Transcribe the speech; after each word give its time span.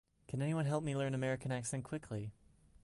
Can 0.27 0.41
anyone 0.41 0.65
help 0.65 0.83
me 0.83 0.95
learn 0.95 1.13
american 1.13 1.51
accent 1.51 1.83
quickly. 1.83 2.31